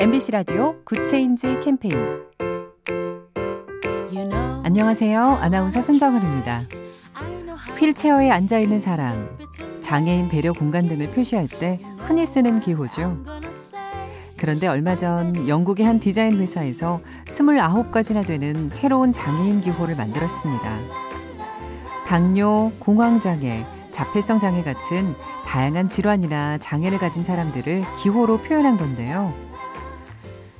[0.00, 1.92] MBC 라디오 Good Change 캠페인
[4.62, 5.20] 안녕하세요.
[5.20, 6.62] 아나운서 손정은입니다.
[7.76, 9.36] 휠체어에 앉아 있는 사람,
[9.80, 13.24] 장애인 배려 공간 등을 표시할 때 흔히 쓰는 기호죠.
[14.36, 20.78] 그런데 얼마 전 영국의 한 디자인 회사에서 29가지나 되는 새로운 장애인 기호를 만들었습니다.
[22.06, 29.47] 당뇨, 공황장애, 자폐성 장애 같은 다양한 질환이나 장애를 가진 사람들을 기호로 표현한 건데요.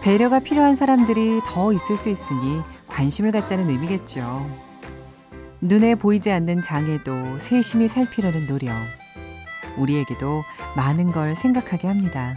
[0.00, 4.48] 배려가 필요한 사람들이 더 있을 수 있으니 관심을 갖자는 의미겠죠.
[5.60, 8.74] 눈에 보이지 않는 장애도 세심히 살피려는 노력.
[9.76, 10.42] 우리에게도
[10.74, 12.34] 많은 걸 생각하게 합니다.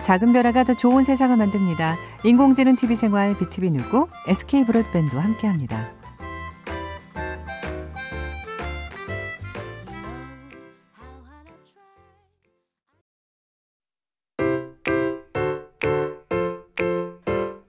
[0.00, 1.96] 작은 변화가 더 좋은 세상을 만듭니다.
[2.24, 5.97] 인공지능 TV 생활 BTV 누구 SK 브로드밴드와 함께합니다.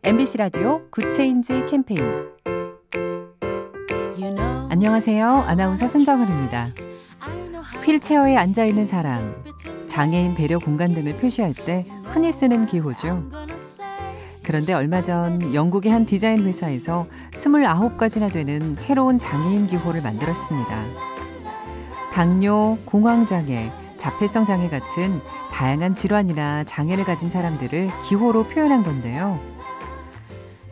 [0.09, 2.01] MBC 라디오 Good Change 캠페인
[4.67, 5.27] 안녕하세요.
[5.27, 6.69] 아나운서 손정은입니다.
[7.85, 9.35] 휠체어에 앉아 있는 사람,
[9.85, 13.29] 장애인 배려 공간 등을 표시할 때 흔히 쓰는 기호죠.
[14.41, 20.85] 그런데 얼마 전 영국의 한 디자인 회사에서 29가지나 되는 새로운 장애인 기호를 만들었습니다.
[22.13, 25.21] 당뇨, 공황장애, 자폐성 장애 같은
[25.51, 29.58] 다양한 질환이나 장애를 가진 사람들을 기호로 표현한 건데요.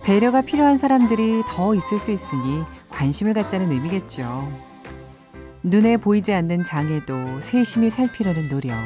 [0.08, 4.50] 배려가 필요한 사람들이 더 있을 수 있으니 관심을 갖자는 의미겠죠.
[5.64, 8.78] 눈에 보이지 않는 장애도 세심히 살피려는 노력.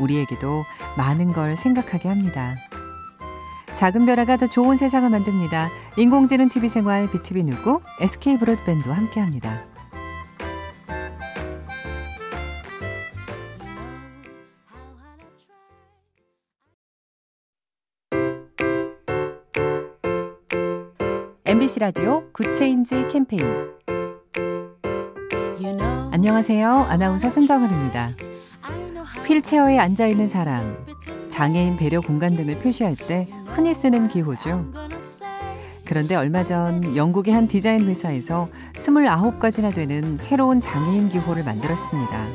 [0.00, 0.64] 우리에게도
[0.96, 2.56] 많은 걸 생각하게 합니다.
[3.76, 5.70] 작은 변화가 더 좋은 세상을 만듭니다.
[5.96, 9.75] 인공지능 TV 생활 BTV 누구 SK 브로드밴드와 함께합니다.
[21.48, 23.40] MBC 라디오 Good Change 캠페인
[26.10, 26.68] 안녕하세요.
[26.68, 28.10] 아나운서 손정은입니다.
[29.24, 30.84] 휠체어에 앉아 있는 사람,
[31.28, 34.64] 장애인 배려 공간 등을 표시할 때 흔히 쓰는 기호죠.
[35.84, 42.26] 그런데 얼마 전 영국의 한 디자인 회사에서 29가지나 되는 새로운 장애인 기호를 만들었습니다.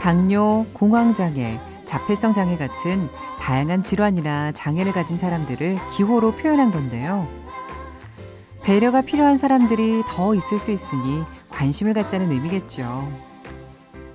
[0.00, 7.41] 당뇨, 공황장애, 자폐성 장애 같은 다양한 질환이나 장애를 가진 사람들을 기호로 표현한 건데요.
[8.62, 13.10] 배려가 필요한 사람들이 더 있을 수 있으니 관심을 갖자는 의미겠죠.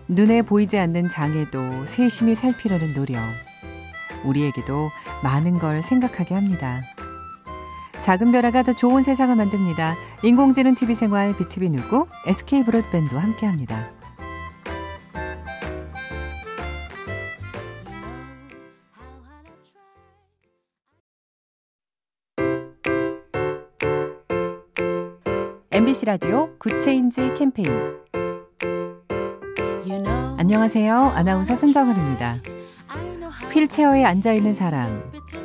[0.08, 3.22] 눈에 보이지 않는 장애도 세심히 살피려는 노력.
[4.24, 4.90] 우리에게도
[5.22, 6.82] 많은 걸 생각하게 합니다.
[8.00, 9.96] 작은 변화가 더 좋은 세상을 만듭니다.
[10.24, 13.97] 인공지능 TV 생활 BTV 누구 SK 브로드밴드와 함께합니다.
[25.78, 27.70] MBC 라디오 Good Change 캠페인
[30.36, 30.96] 안녕하세요.
[30.96, 32.38] 아나운서 손정은입니다.
[33.54, 35.04] 휠체어에 앉아 있는 사람,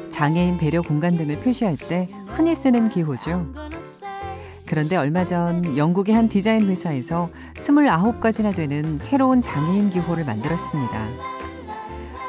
[0.08, 3.52] 장애인 배려 공간 등을 표시할 때 흔히 쓰는 기호죠.
[4.64, 11.08] 그런데 얼마 전 영국의 한 디자인 회사에서 29가지나 되는 새로운 장애인 기호를 만들었습니다.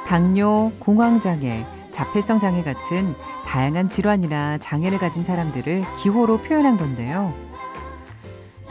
[0.08, 3.16] 당뇨, 공황장애, 자폐성 장애 같은
[3.46, 7.53] 다양한 질환이나 장애를 가진 사람들을 기호로 표현한 건데요.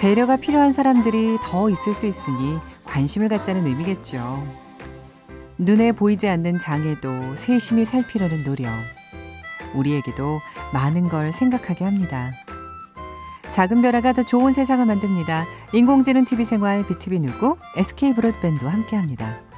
[0.02, 4.44] 배려가 필요한 사람들이 더 있을 수 있으니 관심을 갖자는 의미겠죠.
[5.58, 8.72] 눈에 보이지 않는 장애도 세심히 살피려는 노력.
[9.76, 10.41] 우리에게도
[10.72, 12.32] 많은 걸 생각하게 합니다.
[13.52, 15.46] 작은 변화가 더 좋은 세상을 만듭니다.
[15.72, 19.51] 인공지능 TV 생활 BTV 누구 SK 브로드밴드와 함께합니다.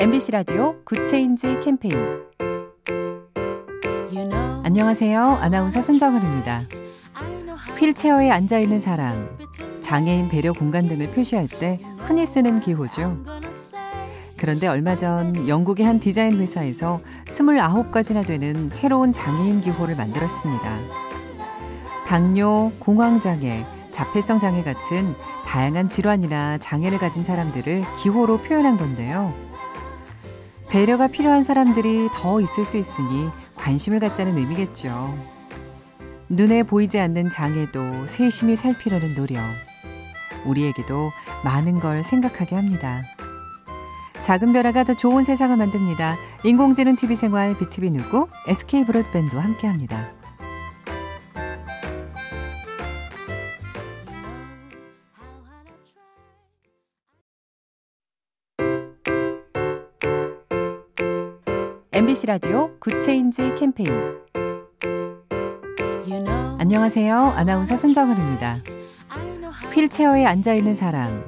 [0.00, 1.92] MBC 라디오 Good Change 캠페인
[4.62, 5.20] 안녕하세요.
[5.20, 6.62] 아나운서 손정은입니다.
[7.76, 9.36] 휠체어에 앉아 있는 사람,
[9.80, 13.16] 장애인 배려 공간 등을 표시할 때 흔히 쓰는 기호죠.
[14.36, 20.78] 그런데 얼마 전 영국의 한 디자인 회사에서 29가지나 되는 새로운 장애인 기호를 만들었습니다.
[22.06, 29.47] 당뇨, 공황장애, 자폐성 장애 같은 다양한 질환이나 장애를 가진 사람들을 기호로 표현한 건데요.
[30.68, 35.16] 배려가 필요한 사람들이 더 있을 수 있으니 관심을 갖자는 의미겠죠.
[36.28, 39.40] 눈에 보이지 않는 장애도 세심히 살피려는 노력.
[40.44, 41.10] 우리에게도
[41.42, 43.02] 많은 걸 생각하게 합니다.
[44.20, 46.16] 작은 변화가 더 좋은 세상을 만듭니다.
[46.44, 50.17] 인공지능 TV 생활 BTV 누구 SK 브로드밴드와 함께합니다.
[61.98, 63.90] MBC 라디오 Good Change 캠페인
[66.56, 67.16] 안녕하세요.
[67.16, 68.58] 아나운서 손정은입니다.
[69.74, 71.24] 휠체어에 앉아 있는 사람,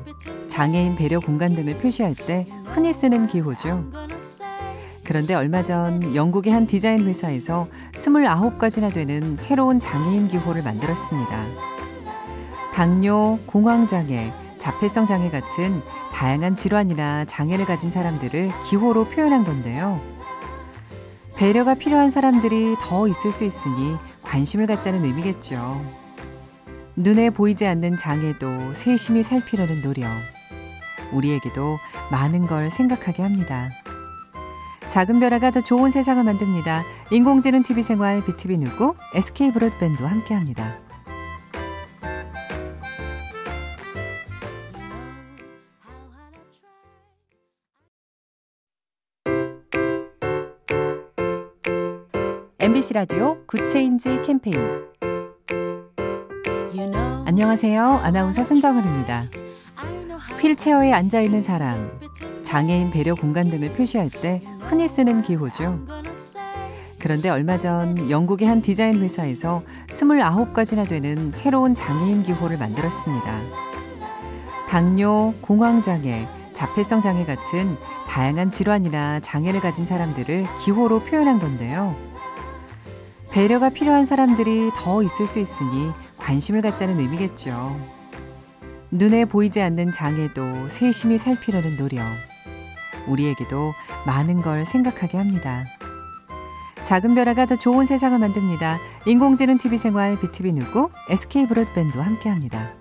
[0.47, 3.91] 장애인 배려 공간 등을 표시할 때 흔히 쓰는 기호죠.
[5.03, 11.47] 그런데 얼마 전 영국의 한 디자인 회사에서 29가지나 되는 새로운 장애인 기호를 만들었습니다.
[12.75, 15.83] 당뇨, 공황장애, 자폐성 장애 같은
[16.13, 20.20] 다양한 질환이나 장애를 가진 사람들을 기호로 표현한 건데요.
[21.41, 25.83] 배려가 필요한 사람들이 더 있을 수 있으니 관심을 갖자는 의미겠죠.
[26.97, 30.11] 눈에 보이지 않는 장애도 세심히 살피려는 노력.
[31.15, 31.79] 우리에게도
[32.11, 33.71] 많은 걸 생각하게 합니다.
[34.91, 36.85] 작은 변화가 더 좋은 세상을 만듭니다.
[37.11, 40.90] 인공지능 TV 생활 BTV 누구 SK 브로드밴드와 함께합니다.
[52.63, 54.55] MBC 라디오 Good Change 캠페인
[57.25, 57.83] 안녕하세요.
[57.83, 59.25] 아나운서 손정은입니다.
[60.39, 61.99] 휠체어에 앉아 있는 사람,
[62.43, 65.87] 장애인 배려 공간 등을 표시할 때 흔히 쓰는 기호죠.
[66.99, 73.41] 그런데 얼마 전 영국의 한 디자인 회사에서 29가지나 되는 새로운 장애인 기호를 만들었습니다.
[74.69, 82.10] 당뇨, 공황장애, 자폐성 장애 같은 다양한 질환이나 장애를 가진 사람들을 기호로 표현한 건데요.
[83.31, 87.79] 배려가 필요한 사람들이 더 있을 수 있으니 관심을 갖자는 의미겠죠.
[88.91, 92.05] 눈에 보이지 않는 장애도 세심히 살피려는 노력.
[93.07, 93.73] 우리에게도
[94.05, 95.65] 많은 걸 생각하게 합니다.
[96.83, 98.79] 작은 변화가 더 좋은 세상을 만듭니다.
[99.07, 102.80] 인공지능 TV 생활 BTV 누구 SK 브로드밴드와 함께합니다.